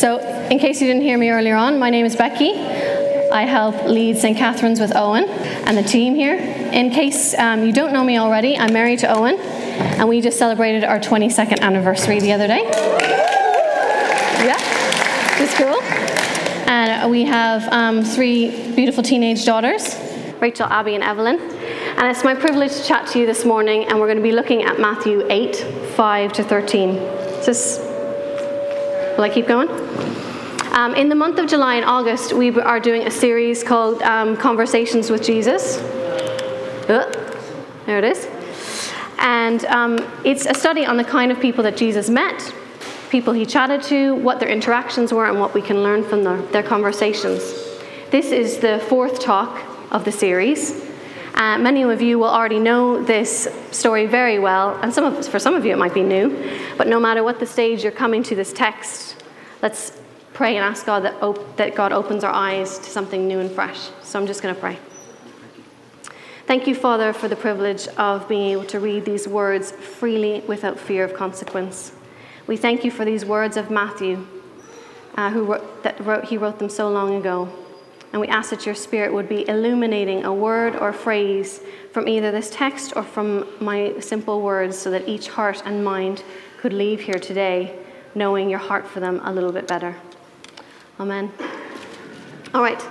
So, 0.00 0.18
in 0.50 0.58
case 0.58 0.80
you 0.80 0.86
didn't 0.86 1.02
hear 1.02 1.18
me 1.18 1.28
earlier 1.28 1.54
on, 1.54 1.78
my 1.78 1.90
name 1.90 2.06
is 2.06 2.16
Becky. 2.16 2.54
I 2.54 3.42
help 3.42 3.84
lead 3.84 4.16
St. 4.16 4.34
Catherine's 4.34 4.80
with 4.80 4.96
Owen 4.96 5.24
and 5.28 5.76
the 5.76 5.82
team 5.82 6.14
here. 6.14 6.36
In 6.36 6.88
case 6.88 7.34
um, 7.34 7.66
you 7.66 7.70
don't 7.70 7.92
know 7.92 8.02
me 8.02 8.16
already, 8.16 8.56
I'm 8.56 8.72
married 8.72 9.00
to 9.00 9.14
Owen, 9.14 9.38
and 9.38 10.08
we 10.08 10.22
just 10.22 10.38
celebrated 10.38 10.84
our 10.84 10.98
22nd 11.00 11.60
anniversary 11.60 12.18
the 12.18 12.32
other 12.32 12.46
day. 12.46 12.62
Yeah, 14.42 14.56
it's 15.38 15.54
cool. 15.58 15.82
And 16.66 17.10
we 17.10 17.24
have 17.24 17.70
um, 17.70 18.02
three 18.02 18.72
beautiful 18.74 19.02
teenage 19.02 19.44
daughters 19.44 19.96
Rachel, 20.40 20.64
Abby, 20.64 20.94
and 20.94 21.04
Evelyn. 21.04 21.38
And 21.38 22.06
it's 22.06 22.24
my 22.24 22.34
privilege 22.34 22.74
to 22.74 22.82
chat 22.82 23.06
to 23.08 23.18
you 23.18 23.26
this 23.26 23.44
morning, 23.44 23.84
and 23.84 24.00
we're 24.00 24.06
going 24.06 24.16
to 24.16 24.22
be 24.22 24.32
looking 24.32 24.62
at 24.62 24.80
Matthew 24.80 25.26
8 25.28 25.56
5 25.94 26.32
to 26.32 26.42
13. 26.42 26.88
Is 26.88 27.44
this, 27.44 27.89
will 29.20 29.26
I 29.26 29.34
keep 29.34 29.46
going? 29.46 29.68
Um, 30.72 30.94
in 30.94 31.10
the 31.10 31.14
month 31.14 31.38
of 31.38 31.46
July 31.46 31.74
and 31.74 31.84
August, 31.84 32.32
we 32.32 32.58
are 32.58 32.80
doing 32.80 33.06
a 33.06 33.10
series 33.10 33.62
called 33.62 34.00
um, 34.00 34.34
Conversations 34.34 35.10
with 35.10 35.22
Jesus. 35.22 35.76
Uh, 36.88 37.04
there 37.84 37.98
it 37.98 38.04
is. 38.04 38.26
And 39.18 39.62
um, 39.66 39.98
it's 40.24 40.46
a 40.46 40.54
study 40.54 40.86
on 40.86 40.96
the 40.96 41.04
kind 41.04 41.30
of 41.30 41.38
people 41.38 41.62
that 41.64 41.76
Jesus 41.76 42.08
met, 42.08 42.54
people 43.10 43.34
he 43.34 43.44
chatted 43.44 43.82
to, 43.82 44.14
what 44.14 44.40
their 44.40 44.48
interactions 44.48 45.12
were, 45.12 45.26
and 45.26 45.38
what 45.38 45.52
we 45.52 45.60
can 45.60 45.82
learn 45.82 46.02
from 46.02 46.24
their, 46.24 46.40
their 46.46 46.62
conversations. 46.62 47.42
This 48.10 48.32
is 48.32 48.56
the 48.56 48.82
fourth 48.88 49.20
talk 49.20 49.62
of 49.90 50.06
the 50.06 50.12
series. 50.12 50.89
Uh, 51.40 51.56
many 51.56 51.82
of 51.82 52.02
you 52.02 52.18
will 52.18 52.28
already 52.28 52.58
know 52.58 53.02
this 53.02 53.48
story 53.70 54.04
very 54.04 54.38
well, 54.38 54.78
and 54.82 54.92
some 54.92 55.04
of, 55.04 55.26
for 55.26 55.38
some 55.38 55.54
of 55.54 55.64
you 55.64 55.72
it 55.72 55.78
might 55.78 55.94
be 55.94 56.02
new. 56.02 56.28
But 56.76 56.86
no 56.86 57.00
matter 57.00 57.24
what 57.24 57.40
the 57.40 57.46
stage 57.46 57.82
you're 57.82 57.92
coming 57.92 58.22
to 58.24 58.34
this 58.34 58.52
text, 58.52 59.24
let's 59.62 59.98
pray 60.34 60.56
and 60.56 60.62
ask 60.62 60.84
God 60.84 61.02
that, 61.04 61.14
op- 61.22 61.56
that 61.56 61.74
God 61.74 61.92
opens 61.92 62.24
our 62.24 62.30
eyes 62.30 62.78
to 62.80 62.90
something 62.90 63.26
new 63.26 63.40
and 63.40 63.50
fresh. 63.50 63.88
So 64.02 64.20
I'm 64.20 64.26
just 64.26 64.42
going 64.42 64.54
to 64.54 64.60
pray. 64.60 64.78
Thank 66.46 66.66
you, 66.66 66.74
Father, 66.74 67.14
for 67.14 67.26
the 67.26 67.36
privilege 67.36 67.88
of 67.96 68.28
being 68.28 68.50
able 68.50 68.66
to 68.66 68.78
read 68.78 69.06
these 69.06 69.26
words 69.26 69.70
freely 69.70 70.40
without 70.40 70.78
fear 70.78 71.04
of 71.04 71.14
consequence. 71.14 71.92
We 72.48 72.58
thank 72.58 72.84
you 72.84 72.90
for 72.90 73.06
these 73.06 73.24
words 73.24 73.56
of 73.56 73.70
Matthew, 73.70 74.26
uh, 75.14 75.30
who 75.30 75.44
wrote, 75.44 75.84
that 75.84 76.04
wrote, 76.04 76.24
he 76.26 76.36
wrote 76.36 76.58
them 76.58 76.68
so 76.68 76.90
long 76.90 77.14
ago. 77.14 77.48
And 78.12 78.20
we 78.20 78.26
ask 78.28 78.50
that 78.50 78.66
your 78.66 78.74
Spirit 78.74 79.12
would 79.12 79.28
be 79.28 79.48
illuminating 79.48 80.24
a 80.24 80.34
word 80.34 80.74
or 80.76 80.92
phrase 80.92 81.60
from 81.92 82.08
either 82.08 82.32
this 82.32 82.50
text 82.50 82.92
or 82.96 83.02
from 83.02 83.46
my 83.60 83.94
simple 84.00 84.42
words 84.42 84.76
so 84.76 84.90
that 84.90 85.08
each 85.08 85.28
heart 85.28 85.62
and 85.64 85.84
mind 85.84 86.24
could 86.58 86.72
leave 86.72 87.00
here 87.00 87.18
today 87.18 87.78
knowing 88.14 88.50
your 88.50 88.58
heart 88.58 88.86
for 88.86 89.00
them 89.00 89.20
a 89.24 89.32
little 89.32 89.52
bit 89.52 89.68
better. 89.68 89.96
Amen. 90.98 91.30
All 92.52 92.62
right, 92.62 92.82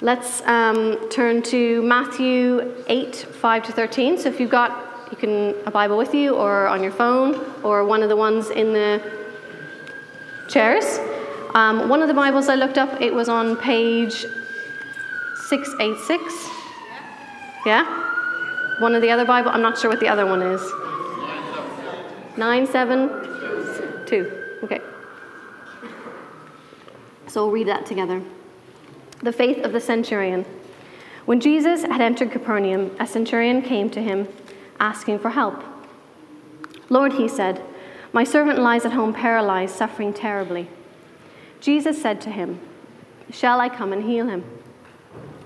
let's 0.00 0.40
um, 0.42 1.08
turn 1.10 1.42
to 1.42 1.82
Matthew 1.82 2.84
8 2.88 3.14
5 3.14 3.62
to 3.64 3.72
13. 3.72 4.18
So 4.18 4.28
if 4.30 4.40
you've 4.40 4.50
got 4.50 4.84
you 5.10 5.16
can 5.18 5.54
a 5.66 5.70
Bible 5.70 5.96
with 5.96 6.14
you 6.14 6.34
or 6.34 6.66
on 6.66 6.82
your 6.82 6.90
phone 6.90 7.38
or 7.62 7.84
one 7.84 8.02
of 8.02 8.08
the 8.08 8.16
ones 8.16 8.50
in 8.50 8.72
the 8.72 9.00
chairs. 10.48 10.98
Um, 11.54 11.88
one 11.88 12.02
of 12.02 12.08
the 12.08 12.14
Bibles 12.14 12.48
I 12.48 12.56
looked 12.56 12.78
up, 12.78 13.00
it 13.00 13.14
was 13.14 13.28
on 13.28 13.56
page 13.56 14.26
686. 15.62 16.50
Yeah? 17.64 18.80
One 18.80 18.94
of 18.94 19.02
the 19.02 19.10
other 19.10 19.24
Bible, 19.24 19.50
I'm 19.50 19.62
not 19.62 19.78
sure 19.78 19.88
what 19.88 20.00
the 20.00 20.08
other 20.08 20.26
one 20.26 20.42
is. 20.42 20.60
972. 22.36 24.58
Okay. 24.64 24.80
So 27.28 27.44
we'll 27.44 27.52
read 27.52 27.68
that 27.68 27.86
together. 27.86 28.20
The 29.22 29.32
faith 29.32 29.64
of 29.64 29.72
the 29.72 29.80
centurion. 29.80 30.44
When 31.24 31.40
Jesus 31.40 31.82
had 31.82 32.00
entered 32.00 32.32
Capernaum, 32.32 32.94
a 32.98 33.06
centurion 33.06 33.62
came 33.62 33.88
to 33.90 34.02
him 34.02 34.26
asking 34.80 35.20
for 35.20 35.30
help. 35.30 35.62
Lord, 36.90 37.12
he 37.12 37.28
said, 37.28 37.62
my 38.12 38.24
servant 38.24 38.58
lies 38.58 38.84
at 38.84 38.92
home 38.92 39.12
paralyzed, 39.12 39.74
suffering 39.74 40.12
terribly. 40.12 40.68
Jesus 41.60 42.00
said 42.00 42.20
to 42.22 42.30
him, 42.30 42.60
Shall 43.30 43.60
I 43.60 43.68
come 43.68 43.92
and 43.92 44.04
heal 44.04 44.28
him? 44.28 44.44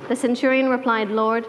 The 0.06 0.16
centurion 0.16 0.69
replied, 0.69 1.10
Lord, 1.10 1.47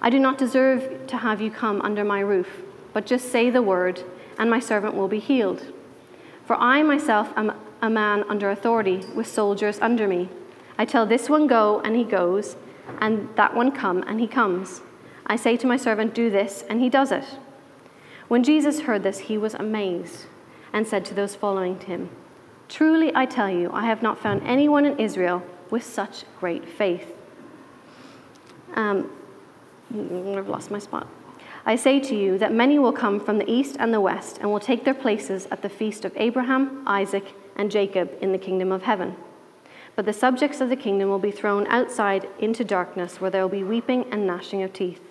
I 0.00 0.10
do 0.10 0.18
not 0.18 0.38
deserve 0.38 1.06
to 1.08 1.16
have 1.16 1.40
you 1.40 1.50
come 1.50 1.80
under 1.82 2.04
my 2.04 2.20
roof, 2.20 2.62
but 2.92 3.04
just 3.04 3.32
say 3.32 3.50
the 3.50 3.62
word, 3.62 4.02
and 4.38 4.48
my 4.48 4.60
servant 4.60 4.94
will 4.94 5.08
be 5.08 5.18
healed. 5.18 5.72
For 6.46 6.56
I 6.56 6.82
myself 6.82 7.32
am 7.36 7.52
a 7.82 7.90
man 7.90 8.24
under 8.28 8.50
authority, 8.50 9.04
with 9.14 9.26
soldiers 9.26 9.78
under 9.80 10.06
me. 10.06 10.28
I 10.78 10.84
tell 10.84 11.04
this 11.04 11.28
one, 11.28 11.46
go, 11.46 11.80
and 11.80 11.96
he 11.96 12.04
goes, 12.04 12.56
and 13.00 13.28
that 13.36 13.54
one, 13.54 13.72
come, 13.72 14.04
and 14.06 14.20
he 14.20 14.26
comes. 14.26 14.80
I 15.26 15.36
say 15.36 15.56
to 15.56 15.66
my 15.66 15.76
servant, 15.76 16.14
do 16.14 16.30
this, 16.30 16.64
and 16.68 16.80
he 16.80 16.88
does 16.88 17.12
it. 17.12 17.24
When 18.28 18.44
Jesus 18.44 18.80
heard 18.80 19.02
this, 19.02 19.18
he 19.18 19.36
was 19.36 19.54
amazed, 19.54 20.26
and 20.72 20.86
said 20.86 21.04
to 21.06 21.14
those 21.14 21.34
following 21.34 21.78
him, 21.80 22.10
Truly 22.68 23.14
I 23.14 23.26
tell 23.26 23.50
you, 23.50 23.70
I 23.72 23.86
have 23.86 24.02
not 24.02 24.20
found 24.22 24.42
anyone 24.44 24.84
in 24.84 24.98
Israel 24.98 25.42
with 25.70 25.82
such 25.82 26.24
great 26.38 26.68
faith. 26.68 27.17
Um, 28.78 29.10
I've 29.90 30.48
lost 30.48 30.70
my 30.70 30.78
spot. 30.78 31.06
I 31.66 31.76
say 31.76 31.98
to 32.00 32.14
you 32.14 32.38
that 32.38 32.54
many 32.54 32.78
will 32.78 32.92
come 32.92 33.18
from 33.20 33.38
the 33.38 33.50
east 33.50 33.76
and 33.78 33.92
the 33.92 34.00
west 34.00 34.38
and 34.38 34.50
will 34.50 34.60
take 34.60 34.84
their 34.84 34.94
places 34.94 35.46
at 35.50 35.62
the 35.62 35.68
feast 35.68 36.04
of 36.04 36.16
Abraham, 36.16 36.84
Isaac, 36.86 37.34
and 37.56 37.70
Jacob 37.70 38.10
in 38.22 38.32
the 38.32 38.38
kingdom 38.38 38.70
of 38.70 38.84
heaven. 38.84 39.16
But 39.96 40.06
the 40.06 40.12
subjects 40.12 40.60
of 40.60 40.68
the 40.68 40.76
kingdom 40.76 41.08
will 41.08 41.18
be 41.18 41.32
thrown 41.32 41.66
outside 41.66 42.28
into 42.38 42.64
darkness 42.64 43.20
where 43.20 43.32
there 43.32 43.42
will 43.42 43.48
be 43.48 43.64
weeping 43.64 44.06
and 44.12 44.26
gnashing 44.26 44.62
of 44.62 44.72
teeth. 44.72 45.02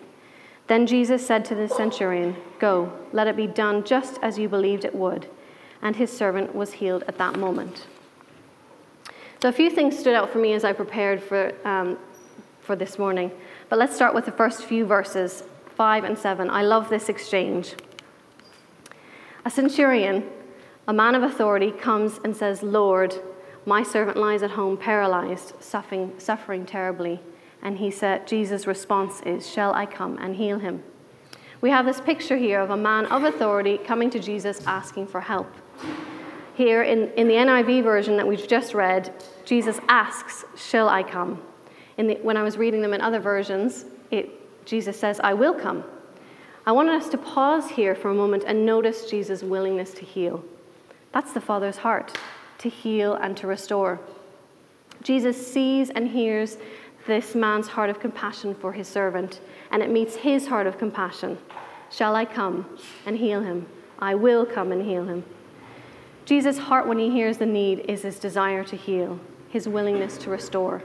Then 0.67 0.87
Jesus 0.87 1.25
said 1.25 1.43
to 1.45 1.55
the 1.55 1.67
centurion, 1.67 2.37
Go, 2.59 2.91
let 3.11 3.27
it 3.27 3.35
be 3.35 3.47
done 3.47 3.83
just 3.83 4.17
as 4.21 4.39
you 4.39 4.47
believed 4.47 4.85
it 4.85 4.95
would. 4.95 5.27
And 5.81 5.97
his 5.97 6.15
servant 6.15 6.55
was 6.55 6.73
healed 6.73 7.03
at 7.07 7.17
that 7.17 7.37
moment. 7.37 7.85
So, 9.41 9.49
a 9.49 9.51
few 9.51 9.69
things 9.69 9.97
stood 9.99 10.15
out 10.15 10.31
for 10.31 10.39
me 10.39 10.53
as 10.53 10.63
I 10.63 10.73
prepared 10.73 11.21
for, 11.21 11.53
um, 11.67 11.97
for 12.67 12.75
this 12.75 12.99
morning. 12.99 13.31
But 13.69 13.79
let's 13.79 13.95
start 13.95 14.13
with 14.13 14.25
the 14.25 14.31
first 14.33 14.65
few 14.65 14.85
verses, 14.85 15.43
5 15.75 16.03
and 16.03 16.17
7. 16.17 16.49
I 16.49 16.63
love 16.63 16.89
this 16.89 17.07
exchange. 17.07 17.75
A 19.45 19.49
centurion, 19.49 20.29
a 20.85 20.91
man 20.91 21.15
of 21.15 21.23
authority, 21.23 21.71
comes 21.71 22.19
and 22.25 22.35
says, 22.35 22.61
Lord, 22.61 23.15
my 23.65 23.83
servant 23.83 24.17
lies 24.17 24.43
at 24.43 24.51
home 24.51 24.75
paralyzed, 24.75 25.53
suffering, 25.61 26.13
suffering 26.17 26.65
terribly. 26.65 27.21
And 27.61 27.77
he 27.77 27.89
said, 27.89 28.27
Jesus' 28.27 28.67
response 28.67 29.21
is, 29.21 29.49
Shall 29.49 29.73
I 29.73 29.85
come 29.85 30.17
and 30.17 30.35
heal 30.35 30.59
him? 30.59 30.83
We 31.61 31.69
have 31.69 31.85
this 31.85 32.01
picture 32.01 32.37
here 32.37 32.59
of 32.59 32.69
a 32.69 32.77
man 32.77 33.05
of 33.05 33.23
authority 33.23 33.77
coming 33.77 34.09
to 34.09 34.19
Jesus 34.19 34.61
asking 34.67 35.07
for 35.07 35.21
help. 35.21 35.51
Here 36.53 36.83
in, 36.83 37.13
in 37.13 37.29
the 37.29 37.35
NIV 37.35 37.83
version 37.83 38.17
that 38.17 38.27
we've 38.27 38.45
just 38.45 38.73
read, 38.73 39.13
Jesus 39.45 39.79
asks, 39.87 40.43
Shall 40.57 40.89
I 40.89 41.01
come? 41.01 41.41
The, 41.97 42.15
when 42.21 42.37
I 42.37 42.43
was 42.43 42.57
reading 42.57 42.81
them 42.81 42.93
in 42.93 43.01
other 43.01 43.19
versions, 43.19 43.85
it, 44.11 44.65
Jesus 44.65 44.99
says, 44.99 45.19
I 45.19 45.33
will 45.33 45.53
come. 45.53 45.83
I 46.65 46.71
wanted 46.71 46.95
us 46.95 47.09
to 47.09 47.17
pause 47.17 47.69
here 47.69 47.95
for 47.95 48.11
a 48.11 48.13
moment 48.13 48.43
and 48.45 48.65
notice 48.65 49.09
Jesus' 49.09 49.41
willingness 49.41 49.91
to 49.91 50.01
heal. 50.05 50.43
That's 51.13 51.31
the 51.33 51.41
Father's 51.41 51.77
heart, 51.77 52.17
to 52.59 52.69
heal 52.69 53.15
and 53.15 53.35
to 53.37 53.47
restore. 53.47 53.99
Jesus 55.01 55.51
sees 55.51 55.89
and 55.89 56.07
hears 56.07 56.57
this 57.07 57.33
man's 57.35 57.67
heart 57.67 57.89
of 57.89 57.99
compassion 57.99 58.53
for 58.53 58.73
his 58.73 58.87
servant, 58.87 59.39
and 59.71 59.81
it 59.81 59.89
meets 59.89 60.17
his 60.17 60.47
heart 60.47 60.67
of 60.67 60.77
compassion. 60.77 61.37
Shall 61.89 62.15
I 62.15 62.25
come 62.25 62.77
and 63.05 63.17
heal 63.17 63.41
him? 63.41 63.65
I 63.99 64.15
will 64.15 64.45
come 64.45 64.71
and 64.71 64.85
heal 64.85 65.05
him. 65.05 65.23
Jesus' 66.25 66.57
heart, 66.57 66.85
when 66.85 66.99
he 66.99 67.09
hears 67.09 67.37
the 67.37 67.45
need, 67.45 67.79
is 67.87 68.01
his 68.01 68.19
desire 68.19 68.65
to 68.65 68.75
heal, 68.75 69.19
his 69.49 69.67
willingness 69.67 70.17
to 70.17 70.29
restore. 70.29 70.83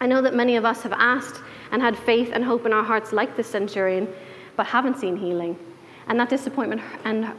I 0.00 0.06
know 0.06 0.20
that 0.22 0.34
many 0.34 0.56
of 0.56 0.64
us 0.64 0.82
have 0.82 0.92
asked 0.92 1.42
and 1.72 1.80
had 1.80 1.96
faith 1.96 2.30
and 2.32 2.44
hope 2.44 2.66
in 2.66 2.72
our 2.72 2.84
hearts, 2.84 3.12
like 3.12 3.36
the 3.36 3.42
centurion, 3.42 4.08
but 4.56 4.66
haven't 4.66 4.98
seen 4.98 5.16
healing. 5.16 5.58
And 6.08 6.20
that 6.20 6.28
disappointment 6.28 6.82
and 7.04 7.32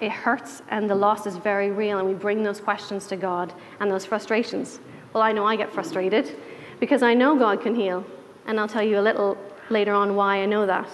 it 0.00 0.10
hurts, 0.10 0.62
and 0.68 0.88
the 0.88 0.94
loss 0.94 1.26
is 1.26 1.36
very 1.36 1.70
real, 1.70 1.98
and 1.98 2.06
we 2.06 2.14
bring 2.14 2.42
those 2.42 2.60
questions 2.60 3.06
to 3.08 3.16
God 3.16 3.52
and 3.80 3.90
those 3.90 4.04
frustrations. 4.04 4.80
Well, 5.12 5.22
I 5.22 5.32
know 5.32 5.44
I 5.44 5.56
get 5.56 5.72
frustrated 5.72 6.36
because 6.80 7.02
I 7.02 7.14
know 7.14 7.36
God 7.36 7.60
can 7.60 7.74
heal, 7.74 8.04
and 8.46 8.60
I'll 8.60 8.68
tell 8.68 8.82
you 8.82 8.98
a 8.98 9.02
little 9.02 9.36
later 9.70 9.92
on 9.92 10.14
why 10.14 10.42
I 10.42 10.46
know 10.46 10.66
that. 10.66 10.88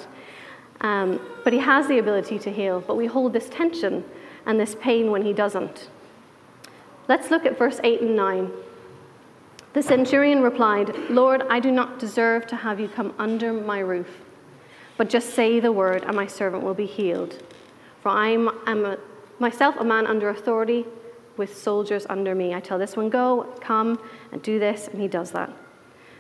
Um, 0.81 1.21
but 1.45 1.53
He 1.53 1.59
has 1.59 1.89
the 1.89 1.99
ability 1.99 2.39
to 2.41 2.51
heal, 2.51 2.81
but 2.81 2.97
we 2.97 3.07
hold 3.07 3.33
this 3.33 3.49
tension 3.51 4.05
and 4.47 4.59
this 4.59 4.75
pain 4.81 5.11
when 5.11 5.23
He 5.23 5.33
doesn't. 5.33 5.89
Let's 7.09 7.31
look 7.31 7.45
at 7.45 7.59
verse 7.59 7.81
8 7.83 8.01
and 8.01 8.17
9. 8.17 8.51
The 9.73 9.83
centurion 9.83 10.43
replied, 10.43 10.97
Lord, 11.11 11.43
I 11.49 11.61
do 11.61 11.71
not 11.71 11.99
deserve 11.99 12.47
to 12.49 12.57
have 12.57 12.81
you 12.81 12.89
come 12.89 13.15
under 13.19 13.53
my 13.53 13.79
roof, 13.79 14.25
but 14.97 15.09
just 15.09 15.31
say 15.31 15.61
the 15.61 15.71
word, 15.71 16.03
and 16.03 16.17
my 16.17 16.27
servant 16.27 16.65
will 16.65 16.75
be 16.75 16.87
healed. 16.87 17.43
For 18.03 18.09
I 18.09 18.31
am 18.31 18.49
a, 18.67 18.99
myself 19.39 19.77
a 19.79 19.85
man 19.85 20.07
under 20.07 20.29
authority, 20.29 20.87
with 21.37 21.57
soldiers 21.57 22.05
under 22.11 22.35
me. 22.35 22.53
I 22.53 22.61
tell 22.61 22.79
this 22.79 22.97
one, 22.97 23.09
go, 23.09 23.45
come, 23.61 23.99
and 24.33 24.43
do 24.43 24.59
this, 24.59 24.89
and 24.89 25.01
he 25.01 25.09
does 25.09 25.31
that. 25.31 25.51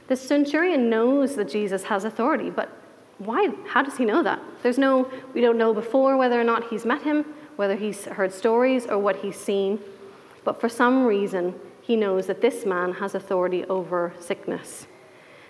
The 0.08 0.17
centurion 0.17 0.88
knows 0.88 1.37
that 1.37 1.49
Jesus 1.49 1.85
has 1.85 2.05
authority, 2.05 2.50
but 2.50 2.70
why? 3.19 3.50
How 3.67 3.82
does 3.82 3.99
he 3.99 4.05
know 4.05 4.23
that? 4.23 4.41
There's 4.62 4.79
no, 4.79 5.11
we 5.35 5.41
don't 5.43 5.58
know 5.58 5.75
before 5.75 6.17
whether 6.17 6.41
or 6.41 6.44
not 6.44 6.69
he's 6.70 6.87
met 6.87 7.03
him, 7.03 7.26
whether 7.56 7.76
he's 7.76 8.06
heard 8.06 8.32
stories 8.32 8.87
or 8.87 8.99
what 8.99 9.17
he's 9.17 9.37
seen. 9.37 9.79
But 10.43 10.58
for 10.58 10.70
some 10.70 11.05
reason, 11.05 11.55
he 11.82 11.97
knows 11.97 12.27
that 12.27 12.41
this 12.41 12.65
man 12.65 12.94
has 12.94 13.15
authority 13.15 13.65
over 13.65 14.15
sickness. 14.19 14.87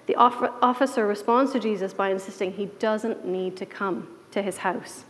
The 0.06 0.16
officer 0.16 1.06
responds 1.06 1.52
to 1.52 1.60
Jesus 1.60 1.94
by 1.94 2.10
insisting 2.10 2.52
he 2.52 2.66
doesn't 2.66 3.24
need 3.24 3.56
to 3.58 3.66
come 3.66 4.08
to 4.32 4.42
his 4.42 4.58
house. 4.58 5.04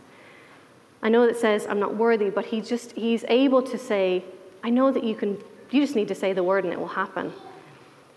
I 1.01 1.09
know 1.09 1.25
that 1.25 1.37
says 1.37 1.65
I'm 1.67 1.79
not 1.79 1.95
worthy, 1.95 2.29
but 2.29 2.45
he 2.45 2.61
just 2.61 2.91
he's 2.91 3.23
able 3.27 3.61
to 3.63 3.77
say, 3.77 4.23
I 4.63 4.69
know 4.69 4.91
that 4.91 5.03
you 5.03 5.15
can 5.15 5.37
you 5.71 5.81
just 5.81 5.95
need 5.95 6.09
to 6.09 6.15
say 6.15 6.33
the 6.33 6.43
word 6.43 6.65
and 6.65 6.73
it 6.73 6.79
will 6.79 6.87
happen. 6.87 7.33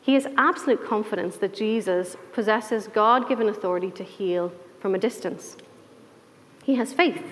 He 0.02 0.12
has 0.14 0.26
absolute 0.36 0.84
confidence 0.84 1.38
that 1.38 1.54
Jesus 1.54 2.16
possesses 2.32 2.88
God 2.88 3.28
given 3.28 3.48
authority 3.48 3.90
to 3.92 4.04
heal 4.04 4.52
from 4.80 4.94
a 4.94 4.98
distance. 4.98 5.56
He 6.62 6.74
has 6.74 6.92
faith. 6.92 7.24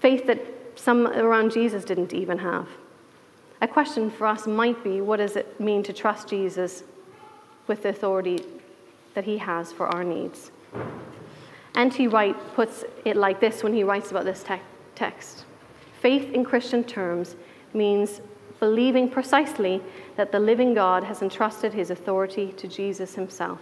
Faith 0.00 0.26
that 0.26 0.40
some 0.74 1.06
around 1.06 1.52
Jesus 1.52 1.84
didn't 1.84 2.12
even 2.12 2.38
have. 2.38 2.68
A 3.60 3.68
question 3.68 4.10
for 4.10 4.26
us 4.26 4.46
might 4.46 4.82
be 4.84 5.00
what 5.00 5.16
does 5.16 5.36
it 5.36 5.58
mean 5.58 5.82
to 5.84 5.92
trust 5.92 6.28
Jesus 6.28 6.84
with 7.66 7.82
the 7.82 7.88
authority 7.88 8.44
that 9.14 9.24
he 9.24 9.38
has 9.38 9.72
for 9.72 9.86
our 9.86 10.04
needs? 10.04 10.50
N.T. 11.74 12.08
Wright 12.08 12.36
puts 12.54 12.84
it 13.04 13.16
like 13.16 13.40
this 13.40 13.62
when 13.62 13.72
he 13.72 13.82
writes 13.82 14.10
about 14.10 14.24
this 14.24 14.42
te- 14.42 14.60
text 14.94 15.44
Faith 16.00 16.32
in 16.32 16.44
Christian 16.44 16.84
terms 16.84 17.36
means 17.72 18.20
believing 18.60 19.08
precisely 19.10 19.82
that 20.16 20.32
the 20.32 20.38
living 20.38 20.74
God 20.74 21.04
has 21.04 21.22
entrusted 21.22 21.72
his 21.72 21.90
authority 21.90 22.52
to 22.52 22.68
Jesus 22.68 23.14
himself, 23.14 23.60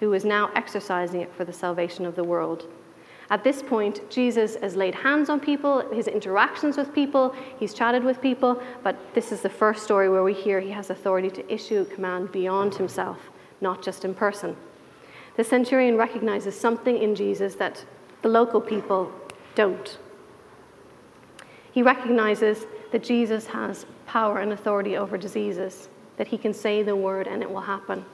who 0.00 0.12
is 0.12 0.24
now 0.24 0.50
exercising 0.54 1.20
it 1.20 1.32
for 1.34 1.44
the 1.44 1.52
salvation 1.52 2.06
of 2.06 2.16
the 2.16 2.24
world. 2.24 2.68
At 3.32 3.44
this 3.44 3.62
point, 3.62 4.10
Jesus 4.10 4.56
has 4.56 4.76
laid 4.76 4.94
hands 4.94 5.30
on 5.30 5.40
people, 5.40 5.90
his 5.90 6.06
interactions 6.06 6.76
with 6.76 6.92
people, 6.92 7.34
he's 7.58 7.72
chatted 7.72 8.04
with 8.04 8.20
people, 8.20 8.62
but 8.82 8.94
this 9.14 9.32
is 9.32 9.40
the 9.40 9.48
first 9.48 9.84
story 9.84 10.10
where 10.10 10.22
we 10.22 10.34
hear 10.34 10.60
he 10.60 10.68
has 10.72 10.90
authority 10.90 11.30
to 11.30 11.52
issue 11.52 11.86
command 11.86 12.30
beyond 12.30 12.74
himself, 12.74 13.30
not 13.62 13.82
just 13.82 14.04
in 14.04 14.12
person. 14.12 14.54
The 15.38 15.44
centurion 15.44 15.96
recognizes 15.96 16.60
something 16.60 16.98
in 16.98 17.14
Jesus 17.14 17.54
that 17.54 17.82
the 18.20 18.28
local 18.28 18.60
people 18.60 19.10
don't. 19.54 19.98
He 21.72 21.82
recognizes 21.82 22.66
that 22.90 23.02
Jesus 23.02 23.46
has 23.46 23.86
power 24.06 24.40
and 24.40 24.52
authority 24.52 24.98
over 24.98 25.16
diseases, 25.16 25.88
that 26.18 26.28
he 26.28 26.36
can 26.36 26.52
say 26.52 26.82
the 26.82 26.94
word 26.94 27.26
and 27.26 27.42
it 27.42 27.50
will 27.50 27.62
happen. 27.62 28.04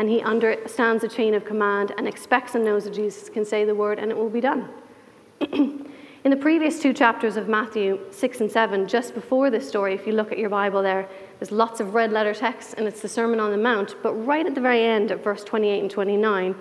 And 0.00 0.08
he 0.08 0.22
understands 0.22 1.02
the 1.02 1.08
chain 1.08 1.34
of 1.34 1.44
command 1.44 1.92
and 1.98 2.08
expects 2.08 2.54
and 2.54 2.64
knows 2.64 2.84
that 2.84 2.94
Jesus 2.94 3.28
can 3.28 3.44
say 3.44 3.66
the 3.66 3.74
word 3.74 3.98
and 3.98 4.10
it 4.10 4.16
will 4.16 4.30
be 4.30 4.40
done. 4.40 4.66
In 5.52 6.30
the 6.30 6.38
previous 6.38 6.80
two 6.80 6.94
chapters 6.94 7.36
of 7.36 7.48
Matthew 7.48 8.00
6 8.10 8.40
and 8.40 8.50
7, 8.50 8.88
just 8.88 9.12
before 9.12 9.50
this 9.50 9.68
story, 9.68 9.92
if 9.92 10.06
you 10.06 10.14
look 10.14 10.32
at 10.32 10.38
your 10.38 10.48
Bible 10.48 10.82
there, 10.82 11.06
there's 11.38 11.52
lots 11.52 11.80
of 11.80 11.92
red 11.92 12.12
letter 12.12 12.32
text 12.32 12.76
and 12.78 12.86
it's 12.86 13.02
the 13.02 13.10
Sermon 13.10 13.40
on 13.40 13.50
the 13.50 13.58
Mount. 13.58 13.94
But 14.02 14.14
right 14.14 14.46
at 14.46 14.54
the 14.54 14.60
very 14.62 14.82
end, 14.82 15.10
at 15.10 15.22
verse 15.22 15.44
28 15.44 15.80
and 15.80 15.90
29, 15.90 16.54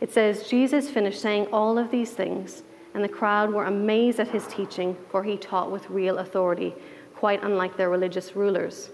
it 0.00 0.12
says, 0.12 0.48
Jesus 0.48 0.88
finished 0.88 1.20
saying 1.20 1.46
all 1.46 1.78
of 1.78 1.90
these 1.90 2.12
things, 2.12 2.62
and 2.94 3.02
the 3.02 3.08
crowd 3.08 3.52
were 3.52 3.64
amazed 3.64 4.20
at 4.20 4.28
his 4.28 4.46
teaching, 4.46 4.96
for 5.10 5.24
he 5.24 5.36
taught 5.36 5.72
with 5.72 5.90
real 5.90 6.18
authority, 6.18 6.72
quite 7.16 7.42
unlike 7.42 7.76
their 7.76 7.90
religious 7.90 8.36
rulers. 8.36 8.90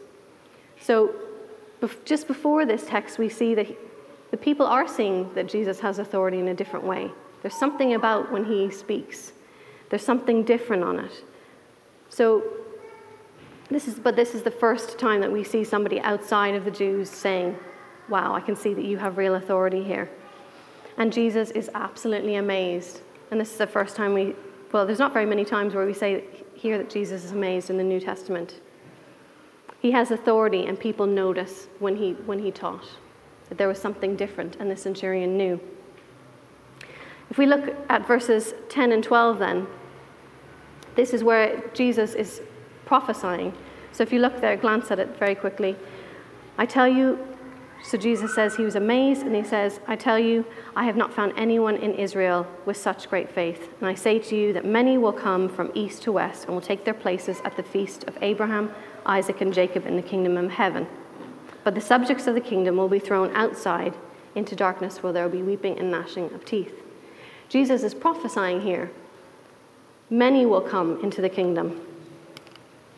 So, 0.80 1.14
just 2.04 2.26
before 2.26 2.66
this 2.66 2.84
text, 2.86 3.18
we 3.18 3.30
see 3.30 3.54
that 3.54 3.66
the 4.30 4.36
people 4.36 4.66
are 4.66 4.86
seeing 4.86 5.32
that 5.34 5.48
Jesus 5.48 5.80
has 5.80 5.98
authority 5.98 6.38
in 6.38 6.48
a 6.48 6.54
different 6.54 6.84
way. 6.84 7.10
There's 7.42 7.54
something 7.54 7.94
about 7.94 8.30
when 8.30 8.44
he 8.44 8.70
speaks, 8.70 9.32
there's 9.88 10.04
something 10.04 10.44
different 10.44 10.84
on 10.84 11.00
it. 11.00 11.24
So, 12.08 12.44
this 13.70 13.86
is, 13.86 14.00
but 14.00 14.16
this 14.16 14.34
is 14.34 14.42
the 14.42 14.50
first 14.50 14.98
time 14.98 15.20
that 15.20 15.30
we 15.30 15.44
see 15.44 15.62
somebody 15.62 16.00
outside 16.00 16.56
of 16.56 16.64
the 16.64 16.70
Jews 16.72 17.08
saying, 17.08 17.56
Wow, 18.08 18.34
I 18.34 18.40
can 18.40 18.56
see 18.56 18.74
that 18.74 18.84
you 18.84 18.98
have 18.98 19.16
real 19.16 19.36
authority 19.36 19.84
here. 19.84 20.10
And 20.96 21.12
Jesus 21.12 21.52
is 21.52 21.70
absolutely 21.74 22.34
amazed. 22.34 23.00
And 23.30 23.40
this 23.40 23.52
is 23.52 23.58
the 23.58 23.66
first 23.68 23.94
time 23.94 24.12
we, 24.12 24.34
well, 24.72 24.84
there's 24.84 24.98
not 24.98 25.12
very 25.12 25.26
many 25.26 25.44
times 25.44 25.74
where 25.74 25.86
we 25.86 25.94
say 25.94 26.24
here 26.54 26.78
that 26.78 26.90
Jesus 26.90 27.24
is 27.24 27.30
amazed 27.30 27.70
in 27.70 27.78
the 27.78 27.84
New 27.84 28.00
Testament. 28.00 28.60
He 29.80 29.92
has 29.92 30.10
authority, 30.10 30.66
and 30.66 30.78
people 30.78 31.06
notice 31.06 31.68
when 31.78 31.94
he, 31.94 32.12
when 32.26 32.40
he 32.40 32.50
taught 32.50 32.84
that 33.50 33.58
there 33.58 33.68
was 33.68 33.78
something 33.78 34.16
different, 34.16 34.56
and 34.58 34.70
the 34.70 34.76
centurion 34.76 35.36
knew. 35.36 35.60
If 37.28 37.36
we 37.36 37.46
look 37.46 37.76
at 37.90 38.08
verses 38.08 38.54
10 38.70 38.92
and 38.92 39.04
12, 39.04 39.38
then, 39.38 39.66
this 40.94 41.12
is 41.12 41.22
where 41.22 41.62
Jesus 41.74 42.14
is 42.14 42.40
prophesying. 42.86 43.52
So 43.92 44.02
if 44.02 44.12
you 44.12 44.20
look 44.20 44.40
there, 44.40 44.56
glance 44.56 44.90
at 44.90 44.98
it 44.98 45.18
very 45.18 45.34
quickly. 45.34 45.76
I 46.58 46.66
tell 46.66 46.88
you, 46.88 47.18
so 47.82 47.96
Jesus 47.96 48.34
says 48.34 48.56
he 48.56 48.64
was 48.64 48.76
amazed, 48.76 49.22
and 49.22 49.34
he 49.34 49.42
says, 49.42 49.80
I 49.86 49.96
tell 49.96 50.18
you, 50.18 50.44
I 50.76 50.84
have 50.84 50.96
not 50.96 51.12
found 51.12 51.32
anyone 51.36 51.76
in 51.76 51.94
Israel 51.94 52.46
with 52.66 52.76
such 52.76 53.08
great 53.08 53.30
faith. 53.30 53.68
And 53.80 53.88
I 53.88 53.94
say 53.94 54.18
to 54.18 54.36
you 54.36 54.52
that 54.52 54.64
many 54.64 54.98
will 54.98 55.12
come 55.12 55.48
from 55.48 55.70
east 55.74 56.02
to 56.02 56.12
west 56.12 56.44
and 56.44 56.54
will 56.54 56.60
take 56.60 56.84
their 56.84 56.94
places 56.94 57.40
at 57.44 57.56
the 57.56 57.62
feast 57.62 58.04
of 58.04 58.18
Abraham, 58.22 58.72
Isaac, 59.06 59.40
and 59.40 59.52
Jacob 59.52 59.86
in 59.86 59.96
the 59.96 60.02
kingdom 60.02 60.36
of 60.36 60.50
heaven. 60.50 60.86
But 61.64 61.74
the 61.74 61.80
subjects 61.80 62.26
of 62.26 62.34
the 62.34 62.40
kingdom 62.40 62.76
will 62.76 62.88
be 62.88 62.98
thrown 62.98 63.34
outside 63.34 63.94
into 64.34 64.56
darkness 64.56 65.02
where 65.02 65.12
there 65.12 65.24
will 65.24 65.32
be 65.32 65.42
weeping 65.42 65.78
and 65.78 65.90
gnashing 65.90 66.32
of 66.32 66.44
teeth. 66.44 66.74
Jesus 67.48 67.82
is 67.82 67.94
prophesying 67.94 68.60
here. 68.60 68.90
Many 70.08 70.46
will 70.46 70.60
come 70.60 71.00
into 71.02 71.20
the 71.20 71.28
kingdom. 71.28 71.80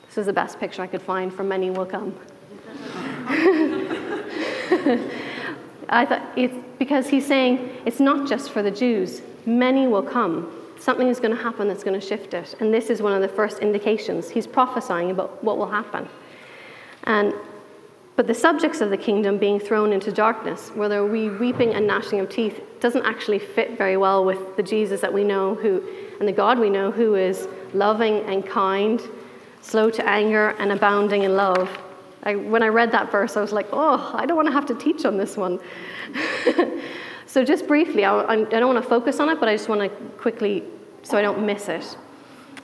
This 0.06 0.18
is 0.18 0.26
the 0.26 0.32
best 0.32 0.60
picture 0.60 0.82
I 0.82 0.86
could 0.86 1.02
find 1.02 1.32
for 1.32 1.42
many 1.42 1.70
will 1.70 1.86
come. 1.86 2.14
I 5.88 6.06
thought 6.06 6.22
it's 6.36 6.54
because 6.78 7.08
he's 7.08 7.26
saying 7.26 7.70
it's 7.84 8.00
not 8.00 8.28
just 8.28 8.50
for 8.50 8.62
the 8.62 8.70
Jews. 8.70 9.22
Many 9.46 9.86
will 9.86 10.02
come. 10.02 10.50
Something 10.78 11.08
is 11.08 11.20
going 11.20 11.36
to 11.36 11.42
happen 11.42 11.68
that's 11.68 11.84
going 11.84 11.98
to 11.98 12.06
shift 12.06 12.34
it. 12.34 12.54
And 12.60 12.74
this 12.74 12.90
is 12.90 13.00
one 13.00 13.12
of 13.12 13.22
the 13.22 13.28
first 13.28 13.58
indications. 13.60 14.28
He's 14.28 14.46
prophesying 14.46 15.10
about 15.10 15.42
what 15.44 15.58
will 15.58 15.70
happen. 15.70 16.08
And 17.04 17.34
but 18.14 18.26
the 18.26 18.34
subjects 18.34 18.80
of 18.80 18.90
the 18.90 18.96
kingdom 18.96 19.38
being 19.38 19.58
thrown 19.58 19.92
into 19.92 20.12
darkness, 20.12 20.70
where 20.74 20.88
there 20.88 21.02
will 21.02 21.12
be 21.12 21.30
weeping 21.30 21.74
and 21.74 21.86
gnashing 21.86 22.20
of 22.20 22.28
teeth, 22.28 22.60
doesn't 22.80 23.04
actually 23.06 23.38
fit 23.38 23.78
very 23.78 23.96
well 23.96 24.24
with 24.24 24.56
the 24.56 24.62
Jesus 24.62 25.00
that 25.00 25.12
we 25.12 25.24
know 25.24 25.54
who 25.54 25.82
and 26.18 26.28
the 26.28 26.32
God 26.32 26.58
we 26.58 26.68
know 26.68 26.90
who 26.90 27.14
is 27.14 27.48
loving 27.72 28.20
and 28.26 28.46
kind, 28.46 29.00
slow 29.62 29.90
to 29.90 30.06
anger 30.06 30.50
and 30.58 30.72
abounding 30.72 31.22
in 31.22 31.36
love. 31.36 31.70
I, 32.24 32.36
when 32.36 32.62
I 32.62 32.68
read 32.68 32.92
that 32.92 33.10
verse, 33.10 33.36
I 33.36 33.40
was 33.40 33.52
like, 33.52 33.66
oh, 33.72 34.12
I 34.14 34.26
don't 34.26 34.36
want 34.36 34.46
to 34.46 34.52
have 34.52 34.66
to 34.66 34.74
teach 34.74 35.04
on 35.04 35.16
this 35.16 35.36
one. 35.36 35.58
so, 37.26 37.44
just 37.44 37.66
briefly, 37.66 38.04
I, 38.04 38.20
I 38.20 38.44
don't 38.44 38.72
want 38.72 38.82
to 38.82 38.88
focus 38.88 39.18
on 39.18 39.30
it, 39.30 39.40
but 39.40 39.48
I 39.48 39.56
just 39.56 39.68
want 39.68 39.80
to 39.80 39.88
quickly, 40.18 40.62
so 41.02 41.18
I 41.18 41.22
don't 41.22 41.44
miss 41.44 41.68
it. 41.68 41.96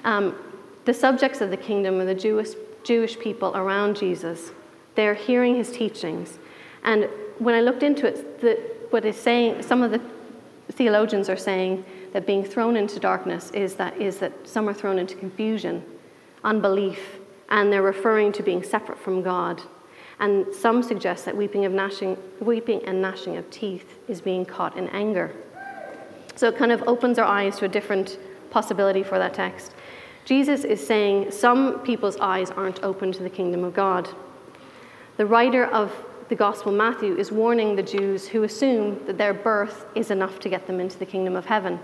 Um, 0.05 0.37
the 0.85 0.95
subjects 0.95 1.41
of 1.41 1.51
the 1.51 1.57
kingdom 1.57 1.99
are 2.01 2.05
the 2.05 2.15
Jewish, 2.15 2.51
Jewish 2.85 3.19
people 3.19 3.57
around 3.57 3.97
Jesus. 3.97 4.53
They're 4.99 5.15
hearing 5.15 5.55
his 5.55 5.71
teachings. 5.71 6.41
And 6.83 7.09
when 7.39 7.55
I 7.55 7.61
looked 7.61 7.85
into 7.85 8.05
it, 8.05 8.41
the, 8.41 8.55
what 8.91 9.05
is 9.05 9.15
saying, 9.15 9.63
some 9.63 9.81
of 9.81 9.93
the 9.93 10.01
theologians 10.73 11.29
are 11.29 11.37
saying 11.37 11.85
that 12.13 12.27
being 12.27 12.43
thrown 12.43 12.75
into 12.77 12.99
darkness 12.99 13.53
is 13.53 13.77
that, 13.77 13.97
is 13.99 14.19
that 14.19 14.33
some 14.43 14.69
are 14.69 14.75
thrown 14.75 14.99
into 14.99 15.15
confusion, 15.15 15.85
unbelief, 16.43 17.21
and 17.49 17.73
they're 17.73 17.81
referring 17.81 18.33
to 18.33 18.43
being 18.43 18.65
separate 18.65 18.99
from 18.99 19.23
God. 19.23 19.63
And 20.19 20.53
some 20.53 20.83
suggest 20.83 21.27
that 21.27 21.37
weeping, 21.37 21.65
of 21.65 21.71
gnashing, 21.71 22.19
weeping 22.41 22.85
and 22.85 23.01
gnashing 23.01 23.37
of 23.37 23.49
teeth 23.51 24.01
is 24.09 24.21
being 24.21 24.45
caught 24.45 24.77
in 24.77 24.89
anger. 24.89 25.31
So 26.35 26.49
it 26.49 26.57
kind 26.57 26.73
of 26.73 26.83
opens 26.89 27.21
our 27.21 27.25
eyes 27.25 27.57
to 27.59 27.67
a 27.67 27.69
different 27.69 28.19
possibility 28.51 29.05
for 29.05 29.17
that 29.21 29.33
text. 29.33 29.77
Jesus 30.25 30.65
is 30.65 30.85
saying 30.85 31.31
some 31.31 31.79
people's 31.85 32.17
eyes 32.17 32.51
aren't 32.51 32.83
open 32.83 33.13
to 33.13 33.23
the 33.23 33.31
kingdom 33.31 33.63
of 33.63 33.75
God. 33.75 34.09
The 35.19 35.27
writer 35.27 35.65
of 35.65 35.93
the 36.29 36.37
Gospel 36.37 36.71
Matthew 36.71 37.17
is 37.17 37.33
warning 37.33 37.75
the 37.75 37.83
Jews 37.83 38.29
who 38.29 38.45
assume 38.45 39.05
that 39.07 39.19
their 39.19 39.35
birth 39.35 39.85
is 39.97 40.13
enough 40.13 40.39
to 40.39 40.49
get 40.49 40.69
them 40.69 40.79
into 40.79 40.97
the 40.97 41.07
kingdom 41.07 41.35
of 41.35 41.45
heaven. 41.45 41.81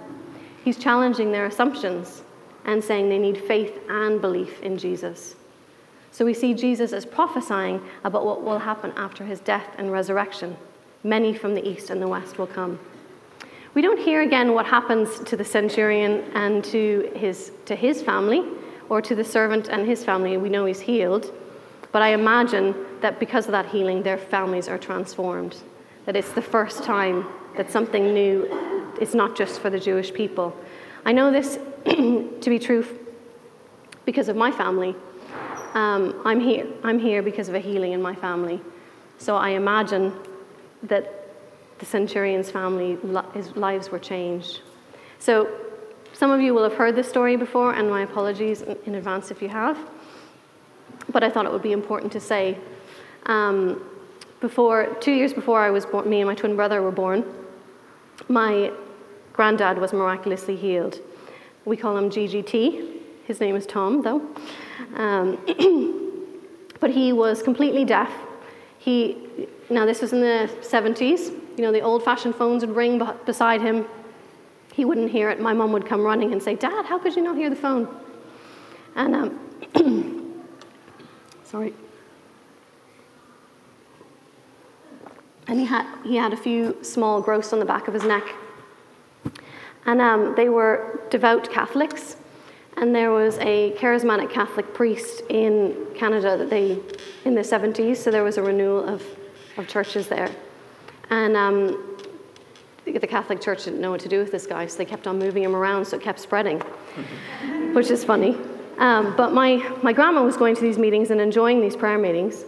He's 0.65 0.79
challenging 0.79 1.33
their 1.33 1.47
assumptions 1.47 2.23
and 2.65 2.83
saying 2.83 3.09
they 3.09 3.19
need 3.19 3.37
faith 3.37 3.81
and 3.89 4.21
belief 4.21 4.63
in 4.63 4.79
Jesus. 4.79 5.35
So 6.13 6.25
we 6.25 6.33
see 6.33 6.55
Jesus 6.55 6.93
as 6.93 7.05
prophesying 7.05 7.83
about 8.05 8.25
what 8.25 8.45
will 8.45 8.61
happen 8.61 8.93
after 8.97 9.25
his 9.25 9.41
death 9.41 9.67
and 9.79 9.91
resurrection. 9.91 10.57
Many 11.03 11.35
from 11.35 11.57
the 11.57 11.69
east 11.69 11.91
and 11.91 12.01
the 12.01 12.07
west 12.07 12.39
will 12.39 12.47
come. 12.47 12.79
We 13.75 13.83
don't 13.83 13.99
hear 13.99 14.23
again 14.23 14.55
what 14.55 14.67
happens 14.67 15.19
to 15.19 15.37
the 15.37 15.45
centurion 15.45 16.23
and 16.35 16.65
to 16.67 17.11
his, 17.17 17.51
to 17.67 17.75
his 17.75 18.01
family. 18.01 18.45
or 18.89 19.01
to 19.03 19.15
the 19.15 19.25
servant 19.25 19.69
and 19.69 19.89
his 19.89 20.05
family, 20.05 20.37
we 20.37 20.49
know 20.49 20.67
he's 20.67 20.81
healed. 20.81 21.33
But 21.95 22.03
I 22.03 22.09
imagine 22.09 22.75
that 23.03 23.21
because 23.21 23.47
of 23.47 23.53
that 23.53 23.67
healing, 23.67 24.03
their 24.03 24.19
families 24.19 24.67
are 24.67 24.79
transformed. 24.79 25.55
That 26.07 26.17
it's 26.17 26.33
the 26.33 26.43
first 26.43 26.83
time 26.83 27.25
that 27.57 27.71
something 27.71 28.13
new 28.13 28.97
is 29.01 29.15
not 29.15 29.37
just 29.37 29.61
for 29.61 29.71
the 29.71 29.79
Jewish 29.79 30.13
people. 30.13 30.57
I 31.05 31.13
know 31.13 31.31
this 31.31 31.57
to 31.85 32.51
be 32.51 32.59
true 32.59 32.85
because 34.05 34.29
of 34.29 34.35
my 34.35 34.51
family. 34.51 34.97
Um, 35.75 36.21
I'm 36.25 36.41
here. 36.41 36.67
I'm 36.83 36.99
here 36.99 37.23
because 37.23 37.49
of 37.49 37.55
a 37.55 37.61
healing 37.61 37.93
in 37.93 38.03
my 38.03 38.17
family. 38.17 38.61
So 39.19 39.37
I 39.37 39.51
imagine 39.51 40.13
that 40.83 41.29
the 41.79 41.87
centurion's 41.87 42.51
family, 42.51 42.99
his 43.35 43.55
lives 43.55 43.93
were 43.93 44.01
changed. 44.01 44.63
So 45.21 45.49
some 46.13 46.33
of 46.33 46.41
you 46.41 46.55
will 46.55 46.65
have 46.65 46.75
heard 46.75 46.97
this 46.97 47.09
story 47.09 47.37
before, 47.37 47.73
and 47.73 47.89
my 47.89 48.03
apologies 48.03 48.63
in 48.63 48.97
advance 48.97 49.31
if 49.31 49.41
you 49.41 49.49
have. 49.49 49.79
But 51.11 51.23
I 51.23 51.31
thought 51.31 51.47
it 51.47 51.53
would 51.53 51.63
be 51.63 51.73
important 51.73 52.13
to 52.13 52.21
say. 52.21 52.59
Um, 53.27 53.83
before 54.41 54.95
two 55.01 55.13
years 55.13 55.33
before 55.33 55.61
I 55.61 55.71
was 55.71 55.87
born, 55.87 56.09
me 56.09 56.21
and 56.21 56.29
my 56.29 56.35
twin 56.35 56.57
brother 56.57 56.83
were 56.83 56.91
born. 56.91 57.25
My 58.29 58.73
granddad 59.33 59.79
was 59.79 59.93
miraculously 59.93 60.57
healed. 60.57 61.01
We 61.65 61.77
call 61.77 61.97
him 61.97 62.11
GGT. 62.11 63.01
His 63.25 63.41
name 63.41 63.57
is 63.57 63.67
Tom, 63.67 64.03
though. 64.03 64.21
Um, 64.95 65.39
but 66.81 66.91
he 66.91 67.13
was 67.13 67.43
completely 67.43 67.85
deaf. 67.85 68.13
He 68.79 69.49
now 69.71 69.87
this 69.87 70.03
was 70.03 70.13
in 70.13 70.21
the 70.21 70.51
70s. 70.61 71.31
You 71.57 71.63
know, 71.65 71.73
the 71.73 71.81
old-fashioned 71.81 72.35
phones 72.35 72.67
would 72.67 72.77
ring 72.77 73.01
beside 73.25 73.63
him 73.63 73.87
he 74.75 74.85
wouldn't 74.85 75.13
hear 75.13 75.31
it. 75.31 75.41
My 75.41 75.53
mom 75.53 75.71
would 75.71 75.87
come 75.87 76.03
running 76.03 76.33
and 76.33 76.43
say, 76.43 76.57
Dad, 76.57 76.85
how 76.85 76.99
could 76.99 77.15
you 77.15 77.23
not 77.23 77.37
hear 77.37 77.49
the 77.49 77.55
phone? 77.55 77.87
And, 78.97 79.15
um, 79.15 80.21
sorry. 81.55 81.73
And 85.47 85.61
he 85.61 85.67
had, 85.67 85.87
he 86.03 86.17
had 86.17 86.33
a 86.33 86.37
few 86.37 86.83
small 86.83 87.21
growths 87.21 87.53
on 87.53 87.61
the 87.61 87.65
back 87.65 87.87
of 87.87 87.95
his 87.95 88.03
neck. 88.03 88.25
And 89.87 90.01
um, 90.01 90.35
they 90.35 90.49
were 90.49 91.01
devout 91.11 91.49
Catholics. 91.49 92.17
And 92.77 92.93
there 92.93 93.13
was 93.13 93.39
a 93.39 93.73
charismatic 93.79 94.33
Catholic 94.33 94.75
priest 94.75 95.23
in 95.29 95.87
Canada 95.95 96.37
that 96.37 96.51
they, 96.51 96.81
in 97.25 97.37
the 97.37 97.43
70s, 97.43 97.99
so 97.99 98.11
there 98.11 98.25
was 98.25 98.37
a 98.37 98.43
renewal 98.43 98.85
of, 98.89 99.05
of 99.57 99.69
churches 99.69 100.09
there. 100.09 100.33
And 101.11 101.37
um, 101.37 102.01
the 102.85 103.07
Catholic 103.07 103.41
Church 103.41 103.67
didn't 103.67 103.81
know 103.81 103.93
what 103.93 104.01
to 104.01 104.09
do 104.09 104.19
with 104.19 104.33
this 104.33 104.45
guy, 104.45 104.67
so 104.67 104.77
they 104.79 104.85
kept 104.85 105.07
on 105.07 105.21
moving 105.21 105.45
him 105.45 105.55
around, 105.55 105.85
so 105.85 105.99
it 105.99 106.03
kept 106.03 106.19
spreading, 106.19 106.59
which 107.75 107.93
is 107.93 108.03
funny. 108.03 108.37
Um, 108.79 109.15
but 109.17 109.33
my, 109.33 109.57
my 109.83 109.93
grandma 109.93 110.23
was 110.23 110.37
going 110.37 110.57
to 110.57 110.63
these 110.63 110.79
meetings 110.79 111.11
and 111.11 111.21
enjoying 111.21 111.61
these 111.61 111.77
prayer 111.77 111.99
meetings, 111.99 112.45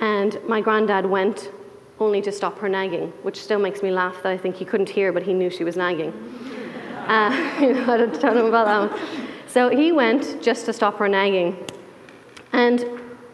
and 0.00 0.38
my 0.46 0.60
granddad 0.60 1.06
went 1.06 1.50
only 2.00 2.22
to 2.22 2.32
stop 2.32 2.58
her 2.58 2.68
nagging, 2.68 3.08
which 3.22 3.40
still 3.40 3.58
makes 3.58 3.82
me 3.82 3.90
laugh 3.90 4.22
that 4.22 4.32
I 4.32 4.38
think 4.38 4.56
he 4.56 4.64
couldn't 4.64 4.88
hear, 4.88 5.12
but 5.12 5.22
he 5.22 5.34
knew 5.34 5.50
she 5.50 5.64
was 5.64 5.76
nagging. 5.76 6.12
Uh, 7.06 7.56
you 7.60 7.74
know, 7.74 7.92
I 7.92 7.96
don't 7.98 8.20
tell 8.20 8.36
him 8.36 8.46
about 8.46 8.66
that 8.66 8.98
one. 8.98 9.08
So 9.46 9.68
he 9.68 9.92
went 9.92 10.42
just 10.42 10.64
to 10.66 10.72
stop 10.72 10.96
her 10.98 11.08
nagging, 11.08 11.56
and 12.52 12.84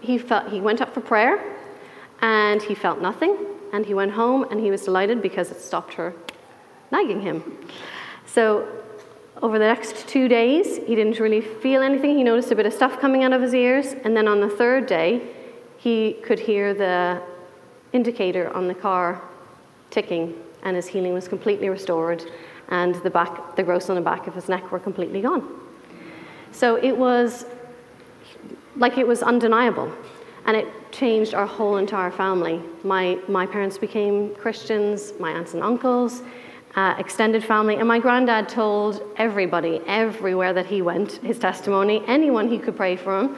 he, 0.00 0.19
felt, 0.19 0.50
he 0.50 0.61
went 0.61 0.81
up 0.81 0.93
for 0.93 1.00
prayer, 1.00 1.57
and 2.21 2.62
he 2.62 2.75
felt 2.75 3.00
nothing, 3.00 3.37
and 3.73 3.87
he 3.87 3.95
went 3.95 4.12
home, 4.12 4.45
and 4.50 4.61
he 4.61 4.71
was 4.71 4.83
delighted 4.83 5.23
because 5.23 5.50
it 5.50 5.61
stopped 5.61 5.95
her 5.95 6.14
nagging 6.90 7.21
him. 7.21 7.59
So 8.26 8.66
over 9.43 9.59
the 9.59 9.66
next 9.66 10.09
two 10.09 10.28
days, 10.28 10.78
he 10.78 10.95
didn't 10.95 11.21
really 11.21 11.40
feel 11.40 11.83
anything. 11.83 12.16
He 12.16 12.25
noticed 12.25 12.50
a 12.50 12.57
bit 12.57 12.66
of 12.66 12.73
stuff 12.73 12.99
coming 13.00 13.23
out 13.23 13.33
of 13.33 13.43
his 13.43 13.55
ears. 13.55 13.95
And 14.05 14.16
then 14.16 14.26
on 14.26 14.40
the 14.40 14.49
third 14.49 14.87
day, 14.87 15.23
he 15.76 16.14
could 16.25 16.38
hear 16.38 16.73
the 16.73 17.23
indicator 17.93 18.52
on 18.55 18.66
the 18.66 18.75
car 18.75 19.23
ticking, 19.90 20.35
and 20.62 20.75
his 20.75 20.87
healing 20.87 21.12
was 21.14 21.28
completely 21.28 21.69
restored, 21.69 22.25
and 22.69 22.97
the, 22.97 23.11
back, 23.11 23.57
the 23.57 23.62
growths 23.62 23.88
on 23.88 23.97
the 23.97 24.02
back 24.02 24.26
of 24.26 24.35
his 24.35 24.49
neck 24.49 24.73
were 24.73 24.81
completely 24.81 25.21
gone. 25.21 25.49
So 26.50 26.76
it 26.76 26.97
was 26.97 27.47
like 28.76 28.99
it 28.99 29.07
was 29.07 29.23
undeniable, 29.23 29.93
and 30.47 30.57
it 30.57 30.66
changed 30.93 31.35
our 31.35 31.47
whole 31.47 31.76
entire 31.76 32.11
family. 32.11 32.61
My, 32.83 33.19
my 33.28 33.47
parents 33.47 33.78
became 33.78 34.35
Christians, 34.35 35.12
my 35.21 35.31
aunts 35.31 35.55
and 35.55 35.62
uncles 35.62 36.23
uh, 36.76 36.95
extended 36.99 37.42
family. 37.42 37.76
And 37.76 37.88
my 37.88 37.99
granddad 37.99 38.49
told 38.49 39.02
everybody, 39.16 39.80
everywhere 39.87 40.52
that 40.52 40.66
he 40.66 40.83
went, 40.83 41.12
his 41.12 41.38
testimony, 41.38 42.02
anyone 42.06 42.49
he 42.49 42.59
could 42.59 42.76
pray 42.76 42.97
for 42.97 43.18
him, 43.18 43.37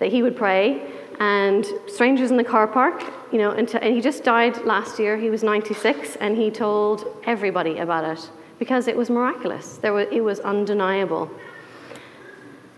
that 0.00 0.10
he 0.10 0.22
would 0.22 0.36
pray. 0.36 0.92
And 1.20 1.66
strangers 1.86 2.30
in 2.30 2.36
the 2.36 2.44
car 2.44 2.66
park, 2.66 3.04
you 3.30 3.38
know, 3.38 3.52
and, 3.52 3.72
and 3.74 3.94
he 3.94 4.00
just 4.00 4.24
died 4.24 4.64
last 4.64 4.98
year. 4.98 5.16
He 5.16 5.30
was 5.30 5.42
96, 5.42 6.16
and 6.16 6.36
he 6.36 6.50
told 6.50 7.06
everybody 7.24 7.78
about 7.78 8.04
it 8.04 8.30
because 8.58 8.88
it 8.88 8.96
was 8.96 9.08
miraculous. 9.08 9.76
There 9.76 9.92
was, 9.92 10.08
it 10.10 10.22
was 10.22 10.40
undeniable. 10.40 11.30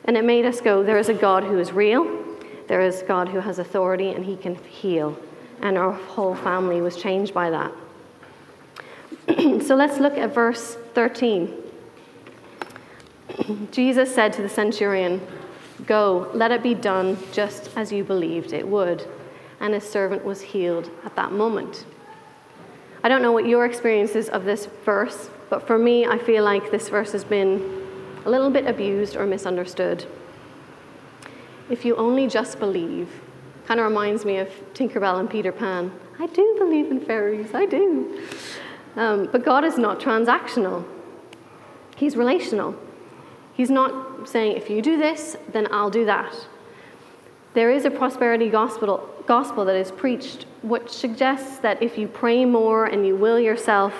And 0.04 0.16
it 0.16 0.24
made 0.24 0.44
us 0.44 0.60
go, 0.60 0.82
there 0.82 0.98
is 0.98 1.08
a 1.08 1.14
God 1.14 1.44
who 1.44 1.58
is 1.58 1.72
real, 1.72 2.24
there 2.66 2.80
is 2.80 3.02
God 3.06 3.28
who 3.28 3.38
has 3.38 3.58
authority, 3.58 4.10
and 4.10 4.24
he 4.24 4.36
can 4.36 4.56
heal. 4.56 5.16
And 5.60 5.78
our 5.78 5.92
whole 5.92 6.34
family 6.34 6.80
was 6.80 6.96
changed 6.96 7.32
by 7.32 7.50
that. 7.50 7.72
so 9.60 9.74
let's 9.76 9.98
look 9.98 10.18
at 10.18 10.34
verse 10.34 10.76
13. 10.94 11.62
Jesus 13.70 14.14
said 14.14 14.32
to 14.34 14.42
the 14.42 14.48
centurion, 14.48 15.20
Go, 15.86 16.30
let 16.34 16.52
it 16.52 16.62
be 16.62 16.74
done 16.74 17.16
just 17.32 17.70
as 17.76 17.90
you 17.90 18.04
believed 18.04 18.52
it 18.52 18.66
would. 18.66 19.06
And 19.60 19.74
his 19.74 19.88
servant 19.88 20.24
was 20.24 20.40
healed 20.40 20.90
at 21.04 21.16
that 21.16 21.32
moment. 21.32 21.86
I 23.04 23.08
don't 23.08 23.22
know 23.22 23.32
what 23.32 23.46
your 23.46 23.64
experience 23.64 24.14
is 24.14 24.28
of 24.28 24.44
this 24.44 24.66
verse, 24.84 25.28
but 25.50 25.66
for 25.66 25.78
me, 25.78 26.06
I 26.06 26.18
feel 26.18 26.44
like 26.44 26.70
this 26.70 26.88
verse 26.88 27.12
has 27.12 27.24
been 27.24 27.86
a 28.24 28.30
little 28.30 28.50
bit 28.50 28.66
abused 28.66 29.16
or 29.16 29.26
misunderstood. 29.26 30.06
If 31.68 31.84
you 31.84 31.96
only 31.96 32.26
just 32.28 32.58
believe, 32.60 33.08
kind 33.66 33.80
of 33.80 33.86
reminds 33.86 34.24
me 34.24 34.38
of 34.38 34.48
Tinkerbell 34.74 35.18
and 35.18 35.28
Peter 35.28 35.52
Pan. 35.52 35.92
I 36.18 36.26
do 36.26 36.54
believe 36.58 36.90
in 36.90 37.00
fairies, 37.00 37.54
I 37.54 37.66
do. 37.66 38.20
Um, 38.96 39.28
but 39.32 39.44
God 39.44 39.64
is 39.64 39.78
not 39.78 40.00
transactional, 40.00 40.84
He's 41.96 42.16
relational. 42.16 42.74
He's 43.54 43.70
not 43.70 44.28
saying, 44.28 44.56
if 44.56 44.70
you 44.70 44.80
do 44.80 44.96
this, 44.96 45.36
then 45.52 45.68
I'll 45.70 45.90
do 45.90 46.06
that. 46.06 46.34
There 47.54 47.70
is 47.70 47.84
a 47.84 47.90
prosperity 47.90 48.48
gospel, 48.48 49.08
gospel 49.26 49.64
that 49.66 49.76
is 49.76 49.92
preached, 49.92 50.46
which 50.62 50.88
suggests 50.88 51.58
that 51.58 51.82
if 51.82 51.98
you 51.98 52.08
pray 52.08 52.46
more 52.46 52.86
and 52.86 53.06
you 53.06 53.14
will 53.14 53.38
yourself 53.38 53.92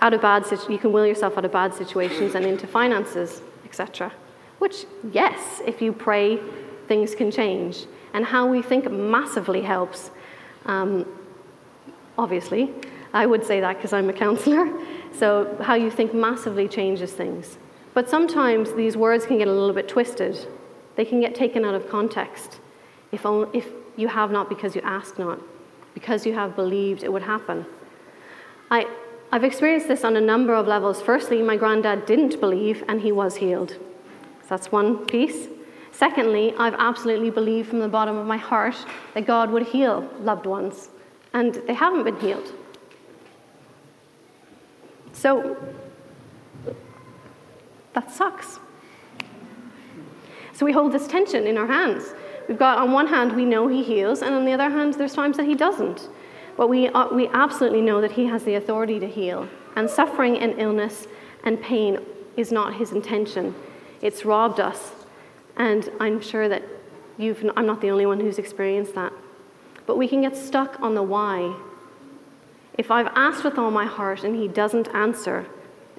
out 0.00 0.12
of 0.14 0.20
bad 0.20 0.46
you 0.68 0.78
can 0.78 0.92
will 0.92 1.06
yourself 1.06 1.38
out 1.38 1.44
of 1.44 1.52
bad 1.52 1.74
situations 1.74 2.34
and 2.34 2.44
into 2.44 2.66
finances, 2.66 3.40
etc. 3.64 4.12
Which, 4.58 4.84
yes, 5.12 5.62
if 5.66 5.80
you 5.80 5.92
pray, 5.92 6.38
things 6.86 7.14
can 7.14 7.30
change. 7.30 7.86
And 8.12 8.24
how 8.24 8.46
we 8.46 8.62
think 8.62 8.90
massively 8.90 9.62
helps, 9.62 10.10
um, 10.66 11.06
obviously. 12.16 12.72
I 13.12 13.26
would 13.26 13.44
say 13.44 13.60
that 13.60 13.76
because 13.76 13.92
I'm 13.92 14.08
a 14.08 14.12
counselor. 14.12 14.68
So, 15.16 15.56
how 15.60 15.74
you 15.74 15.90
think 15.90 16.14
massively 16.14 16.68
changes 16.68 17.12
things. 17.12 17.58
But 17.94 18.08
sometimes 18.08 18.74
these 18.74 18.96
words 18.96 19.26
can 19.26 19.38
get 19.38 19.48
a 19.48 19.52
little 19.52 19.74
bit 19.74 19.88
twisted, 19.88 20.46
they 20.96 21.04
can 21.04 21.20
get 21.20 21.34
taken 21.34 21.64
out 21.64 21.74
of 21.74 21.88
context. 21.88 22.60
If, 23.10 23.24
only, 23.24 23.48
if 23.58 23.66
you 23.96 24.08
have 24.08 24.30
not 24.30 24.48
because 24.48 24.76
you 24.76 24.82
ask 24.82 25.18
not, 25.18 25.40
because 25.94 26.26
you 26.26 26.34
have 26.34 26.54
believed 26.54 27.02
it 27.02 27.12
would 27.12 27.22
happen. 27.22 27.64
I, 28.70 28.86
I've 29.32 29.44
experienced 29.44 29.88
this 29.88 30.04
on 30.04 30.16
a 30.16 30.20
number 30.20 30.54
of 30.54 30.66
levels. 30.66 31.00
Firstly, 31.00 31.42
my 31.42 31.56
granddad 31.56 32.06
didn't 32.06 32.38
believe 32.38 32.84
and 32.86 33.00
he 33.00 33.12
was 33.12 33.36
healed. 33.36 33.70
So 33.70 34.48
that's 34.50 34.70
one 34.70 35.06
piece. 35.06 35.48
Secondly, 35.90 36.54
I've 36.58 36.74
absolutely 36.78 37.30
believed 37.30 37.70
from 37.70 37.80
the 37.80 37.88
bottom 37.88 38.16
of 38.16 38.26
my 38.26 38.36
heart 38.36 38.76
that 39.14 39.26
God 39.26 39.50
would 39.50 39.66
heal 39.66 40.08
loved 40.20 40.46
ones, 40.46 40.90
and 41.32 41.54
they 41.66 41.74
haven't 41.74 42.04
been 42.04 42.20
healed. 42.20 42.52
So 45.18 45.56
that 47.92 48.08
sucks. 48.12 48.60
So 50.52 50.64
we 50.64 50.70
hold 50.70 50.92
this 50.92 51.08
tension 51.08 51.44
in 51.48 51.58
our 51.58 51.66
hands. 51.66 52.14
We've 52.48 52.58
got, 52.58 52.78
on 52.78 52.92
one 52.92 53.08
hand, 53.08 53.34
we 53.34 53.44
know 53.44 53.66
He 53.66 53.82
heals, 53.82 54.22
and 54.22 54.32
on 54.32 54.44
the 54.44 54.52
other 54.52 54.70
hand, 54.70 54.94
there's 54.94 55.14
times 55.14 55.36
that 55.36 55.46
He 55.46 55.56
doesn't. 55.56 56.08
But 56.56 56.68
we, 56.68 56.86
uh, 56.88 57.08
we 57.12 57.26
absolutely 57.28 57.80
know 57.80 58.00
that 58.00 58.12
He 58.12 58.26
has 58.26 58.44
the 58.44 58.54
authority 58.54 59.00
to 59.00 59.08
heal. 59.08 59.48
And 59.74 59.90
suffering 59.90 60.38
and 60.38 60.54
illness 60.58 61.08
and 61.42 61.60
pain 61.60 61.98
is 62.36 62.52
not 62.52 62.74
His 62.74 62.92
intention, 62.92 63.56
it's 64.00 64.24
robbed 64.24 64.60
us. 64.60 64.92
And 65.56 65.90
I'm 65.98 66.20
sure 66.20 66.48
that 66.48 66.62
you've, 67.16 67.44
I'm 67.56 67.66
not 67.66 67.80
the 67.80 67.90
only 67.90 68.06
one 68.06 68.20
who's 68.20 68.38
experienced 68.38 68.94
that. 68.94 69.12
But 69.84 69.98
we 69.98 70.06
can 70.06 70.20
get 70.20 70.36
stuck 70.36 70.80
on 70.80 70.94
the 70.94 71.02
why 71.02 71.56
if 72.78 72.92
I've 72.92 73.08
asked 73.08 73.42
with 73.42 73.58
all 73.58 73.72
my 73.72 73.84
heart 73.84 74.22
and 74.22 74.36
he 74.36 74.46
doesn't 74.46 74.88
answer, 74.94 75.44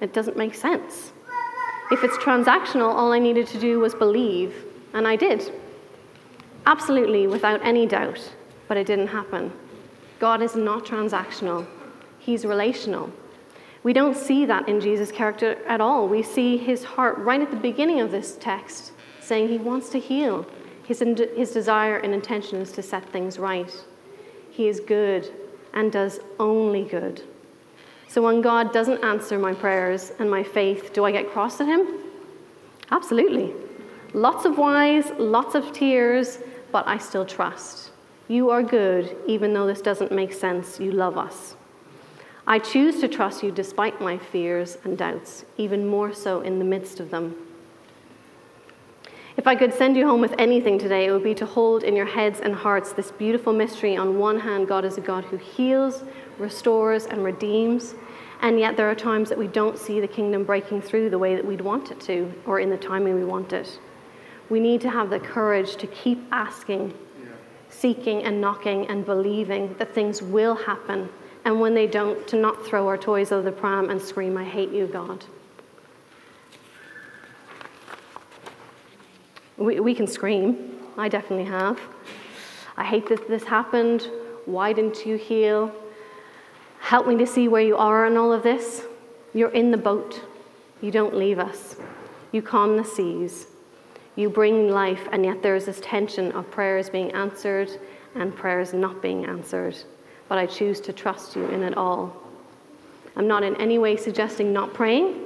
it 0.00 0.14
doesn't 0.14 0.36
make 0.36 0.54
sense. 0.54 1.12
If 1.92 2.02
it's 2.02 2.16
transactional, 2.16 2.88
all 2.88 3.12
I 3.12 3.18
needed 3.18 3.46
to 3.48 3.60
do 3.60 3.78
was 3.78 3.94
believe, 3.94 4.64
And 4.94 5.06
I 5.06 5.14
did. 5.14 5.52
Absolutely, 6.66 7.26
without 7.26 7.64
any 7.64 7.86
doubt, 7.86 8.32
but 8.66 8.76
it 8.76 8.86
didn't 8.86 9.08
happen. 9.08 9.52
God 10.18 10.42
is 10.42 10.56
not 10.56 10.84
transactional, 10.84 11.66
He's 12.18 12.44
relational. 12.44 13.10
We 13.82 13.92
don't 13.92 14.16
see 14.16 14.44
that 14.46 14.68
in 14.68 14.80
Jesus' 14.80 15.10
character 15.10 15.56
at 15.66 15.80
all. 15.80 16.06
We 16.06 16.22
see 16.22 16.58
his 16.58 16.84
heart 16.84 17.16
right 17.18 17.40
at 17.40 17.50
the 17.50 17.56
beginning 17.56 18.00
of 18.00 18.10
this 18.10 18.36
text 18.36 18.92
saying 19.20 19.48
he 19.48 19.56
wants 19.56 19.88
to 19.90 19.98
heal. 19.98 20.46
His, 20.84 20.98
his 20.98 21.52
desire 21.52 21.96
and 21.96 22.12
intention 22.12 22.60
is 22.60 22.72
to 22.72 22.82
set 22.82 23.08
things 23.08 23.38
right. 23.38 23.74
He 24.50 24.68
is 24.68 24.80
good 24.80 25.32
and 25.74 25.90
does 25.92 26.20
only 26.38 26.84
good. 26.84 27.22
So 28.08 28.22
when 28.22 28.40
God 28.40 28.72
doesn't 28.72 29.04
answer 29.04 29.38
my 29.38 29.54
prayers 29.54 30.12
and 30.18 30.30
my 30.30 30.42
faith, 30.42 30.92
do 30.92 31.04
I 31.04 31.12
get 31.12 31.30
cross 31.30 31.60
at 31.60 31.66
him? 31.66 31.86
Absolutely. 32.90 33.54
Lots 34.14 34.44
of 34.44 34.58
whys, 34.58 35.12
lots 35.18 35.54
of 35.54 35.72
tears, 35.72 36.38
but 36.72 36.86
I 36.88 36.98
still 36.98 37.24
trust. 37.24 37.90
You 38.26 38.50
are 38.50 38.62
good, 38.62 39.16
even 39.26 39.54
though 39.54 39.66
this 39.66 39.80
doesn't 39.80 40.12
make 40.12 40.32
sense. 40.32 40.80
You 40.80 40.92
love 40.92 41.16
us. 41.16 41.54
I 42.46 42.58
choose 42.58 43.00
to 43.00 43.08
trust 43.08 43.44
you 43.44 43.52
despite 43.52 44.00
my 44.00 44.18
fears 44.18 44.78
and 44.82 44.98
doubts, 44.98 45.44
even 45.56 45.86
more 45.86 46.12
so 46.12 46.40
in 46.40 46.58
the 46.58 46.64
midst 46.64 46.98
of 46.98 47.10
them. 47.10 47.36
If 49.40 49.46
I 49.46 49.56
could 49.56 49.72
send 49.72 49.96
you 49.96 50.06
home 50.06 50.20
with 50.20 50.34
anything 50.36 50.78
today, 50.78 51.06
it 51.06 51.12
would 51.12 51.24
be 51.24 51.34
to 51.36 51.46
hold 51.46 51.82
in 51.82 51.96
your 51.96 52.04
heads 52.04 52.40
and 52.40 52.54
hearts 52.54 52.92
this 52.92 53.10
beautiful 53.10 53.54
mystery. 53.54 53.96
On 53.96 54.18
one 54.18 54.38
hand, 54.38 54.68
God 54.68 54.84
is 54.84 54.98
a 54.98 55.00
God 55.00 55.24
who 55.24 55.38
heals, 55.38 56.04
restores, 56.36 57.06
and 57.06 57.24
redeems. 57.24 57.94
And 58.42 58.60
yet, 58.60 58.76
there 58.76 58.90
are 58.90 58.94
times 58.94 59.30
that 59.30 59.38
we 59.38 59.46
don't 59.46 59.78
see 59.78 59.98
the 59.98 60.06
kingdom 60.06 60.44
breaking 60.44 60.82
through 60.82 61.08
the 61.08 61.18
way 61.18 61.36
that 61.36 61.46
we'd 61.46 61.62
want 61.62 61.90
it 61.90 61.98
to, 62.00 62.30
or 62.44 62.60
in 62.60 62.68
the 62.68 62.76
timing 62.76 63.14
we 63.14 63.24
want 63.24 63.54
it. 63.54 63.78
We 64.50 64.60
need 64.60 64.82
to 64.82 64.90
have 64.90 65.08
the 65.08 65.18
courage 65.18 65.76
to 65.76 65.86
keep 65.86 66.22
asking, 66.30 66.92
seeking, 67.70 68.22
and 68.24 68.42
knocking, 68.42 68.88
and 68.88 69.06
believing 69.06 69.74
that 69.78 69.94
things 69.94 70.20
will 70.20 70.54
happen. 70.54 71.08
And 71.46 71.62
when 71.62 71.72
they 71.72 71.86
don't, 71.86 72.28
to 72.28 72.36
not 72.36 72.66
throw 72.66 72.86
our 72.88 72.98
toys 72.98 73.32
out 73.32 73.38
of 73.38 73.44
the 73.46 73.52
pram 73.52 73.88
and 73.88 74.02
scream, 74.02 74.36
I 74.36 74.44
hate 74.44 74.70
you, 74.70 74.86
God. 74.86 75.24
We, 79.60 79.78
we 79.78 79.94
can 79.94 80.06
scream. 80.06 80.80
I 80.96 81.10
definitely 81.10 81.44
have. 81.44 81.78
I 82.78 82.84
hate 82.84 83.06
that 83.10 83.28
this 83.28 83.44
happened. 83.44 84.08
Why 84.46 84.72
didn't 84.72 85.04
you 85.04 85.16
heal? 85.16 85.70
Help 86.80 87.06
me 87.06 87.14
to 87.18 87.26
see 87.26 87.46
where 87.46 87.60
you 87.60 87.76
are 87.76 88.06
in 88.06 88.16
all 88.16 88.32
of 88.32 88.42
this. 88.42 88.84
You're 89.34 89.50
in 89.50 89.70
the 89.70 89.76
boat. 89.76 90.24
You 90.80 90.90
don't 90.90 91.14
leave 91.14 91.38
us. 91.38 91.76
You 92.32 92.40
calm 92.40 92.78
the 92.78 92.84
seas. 92.84 93.48
You 94.16 94.30
bring 94.30 94.70
life, 94.70 95.06
and 95.12 95.26
yet 95.26 95.42
there 95.42 95.56
is 95.56 95.66
this 95.66 95.80
tension 95.82 96.32
of 96.32 96.50
prayers 96.50 96.88
being 96.88 97.12
answered 97.12 97.70
and 98.14 98.34
prayers 98.34 98.72
not 98.72 99.02
being 99.02 99.26
answered. 99.26 99.76
But 100.28 100.38
I 100.38 100.46
choose 100.46 100.80
to 100.80 100.92
trust 100.94 101.36
you 101.36 101.44
in 101.48 101.62
it 101.62 101.76
all. 101.76 102.16
I'm 103.14 103.28
not 103.28 103.42
in 103.42 103.56
any 103.56 103.76
way 103.76 103.98
suggesting 103.98 104.54
not 104.54 104.72
praying. 104.72 105.22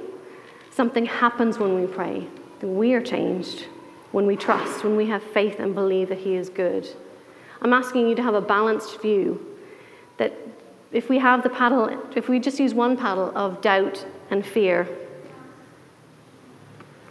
Something 0.71 1.05
happens 1.05 1.57
when 1.57 1.79
we 1.79 1.87
pray. 1.87 2.27
We 2.61 2.93
are 2.95 3.01
changed 3.01 3.67
when 4.15 4.25
we 4.25 4.37
trust, 4.37 4.85
when 4.85 4.95
we 4.95 5.07
have 5.07 5.21
faith 5.21 5.59
and 5.59 5.75
believe 5.75 6.07
that 6.07 6.19
He 6.19 6.35
is 6.35 6.47
good. 6.47 6.87
I'm 7.61 7.73
asking 7.73 8.07
you 8.07 8.15
to 8.15 8.23
have 8.23 8.33
a 8.33 8.39
balanced 8.39 9.01
view 9.01 9.45
that 10.15 10.31
if 10.93 11.09
we 11.09 11.19
have 11.19 11.43
the 11.43 11.49
paddle, 11.49 11.89
if 12.15 12.29
we 12.29 12.39
just 12.39 12.57
use 12.57 12.73
one 12.73 12.95
paddle 12.95 13.33
of 13.35 13.59
doubt 13.59 14.05
and 14.29 14.45
fear, 14.45 14.87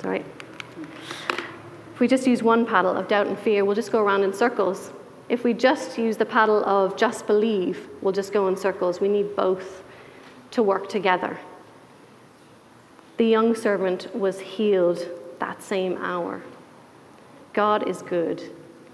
sorry, 0.00 0.24
if 1.92 2.00
we 2.00 2.08
just 2.08 2.26
use 2.26 2.42
one 2.42 2.64
paddle 2.64 2.96
of 2.96 3.06
doubt 3.06 3.26
and 3.26 3.38
fear, 3.38 3.66
we'll 3.66 3.74
just 3.74 3.92
go 3.92 4.02
around 4.02 4.22
in 4.22 4.32
circles. 4.32 4.90
If 5.28 5.44
we 5.44 5.52
just 5.52 5.98
use 5.98 6.16
the 6.16 6.24
paddle 6.24 6.64
of 6.64 6.96
just 6.96 7.26
believe, 7.26 7.86
we'll 8.00 8.14
just 8.14 8.32
go 8.32 8.48
in 8.48 8.56
circles. 8.56 9.02
We 9.02 9.08
need 9.08 9.36
both 9.36 9.84
to 10.52 10.62
work 10.62 10.88
together. 10.88 11.38
The 13.18 13.26
young 13.26 13.54
servant 13.54 14.08
was 14.16 14.40
healed 14.40 15.06
that 15.38 15.62
same 15.62 15.98
hour. 15.98 16.40
God 17.54 17.88
is 17.88 18.02
good. 18.02 18.42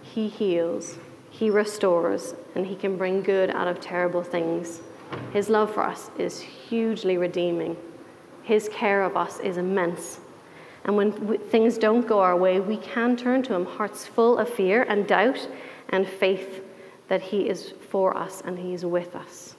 He 0.02 0.28
heals, 0.28 0.98
He 1.30 1.50
restores, 1.50 2.34
and 2.54 2.66
He 2.66 2.76
can 2.76 2.96
bring 2.96 3.22
good 3.22 3.50
out 3.50 3.66
of 3.66 3.80
terrible 3.80 4.22
things. 4.22 4.82
His 5.32 5.48
love 5.48 5.72
for 5.72 5.82
us 5.82 6.10
is 6.18 6.40
hugely 6.40 7.16
redeeming. 7.16 7.76
His 8.42 8.68
care 8.70 9.02
of 9.02 9.16
us 9.16 9.40
is 9.40 9.56
immense. 9.56 10.20
And 10.84 10.96
when 10.96 11.38
things 11.38 11.78
don't 11.78 12.06
go 12.06 12.20
our 12.20 12.36
way, 12.36 12.60
we 12.60 12.76
can 12.76 13.16
turn 13.16 13.42
to 13.44 13.54
Him, 13.54 13.64
hearts 13.64 14.06
full 14.06 14.38
of 14.38 14.48
fear 14.48 14.82
and 14.82 15.06
doubt 15.06 15.48
and 15.88 16.06
faith 16.06 16.62
that 17.08 17.22
He 17.22 17.48
is 17.48 17.72
for 17.88 18.16
us 18.16 18.42
and 18.44 18.58
He 18.58 18.74
is 18.74 18.84
with 18.84 19.16
us. 19.16 19.49